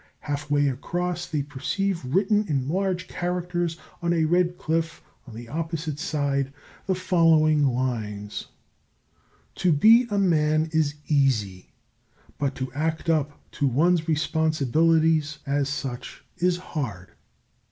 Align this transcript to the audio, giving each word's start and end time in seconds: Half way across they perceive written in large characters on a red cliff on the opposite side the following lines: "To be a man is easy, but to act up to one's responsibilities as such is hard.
Half 0.21 0.49
way 0.49 0.67
across 0.67 1.27
they 1.27 1.43
perceive 1.43 2.03
written 2.03 2.47
in 2.47 2.67
large 2.67 3.07
characters 3.07 3.77
on 4.01 4.13
a 4.13 4.25
red 4.25 4.57
cliff 4.57 5.03
on 5.27 5.35
the 5.35 5.47
opposite 5.47 5.99
side 5.99 6.51
the 6.87 6.95
following 6.95 7.67
lines: 7.67 8.47
"To 9.57 9.71
be 9.71 10.07
a 10.09 10.17
man 10.17 10.71
is 10.73 10.95
easy, 11.07 11.73
but 12.39 12.55
to 12.55 12.73
act 12.73 13.11
up 13.11 13.39
to 13.51 13.67
one's 13.67 14.07
responsibilities 14.07 15.37
as 15.45 15.69
such 15.69 16.23
is 16.37 16.57
hard. 16.57 17.11